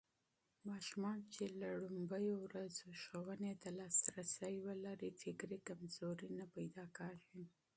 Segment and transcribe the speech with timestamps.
[0.69, 7.43] ماشومان چې له لومړيو ورځو ښوونې ته لاسرسی ولري، فکري کمزوري نه پيدا کېږي.